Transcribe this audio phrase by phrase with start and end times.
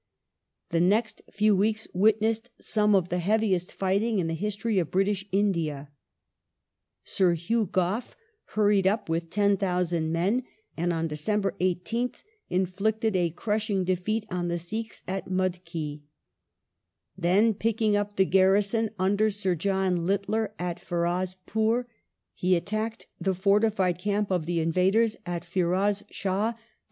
[0.71, 5.25] The next few weeks witnessed some of the heaviest ^^(Ts^'b %^^^^S ^"^^^ history of British
[5.31, 5.91] India.
[7.03, 8.15] Sir Hugh Gough
[8.55, 10.41] hurried raon up with 10,000 men,
[10.75, 16.01] and on December 18th inflicted a crushing defeat on the Sikhs at Mudki.
[17.15, 21.85] Then, picking up the garrison under Sir John Littler at Firozpur,
[22.33, 26.57] he attacked the fortified camp of the invaders at Firozshah (Dec.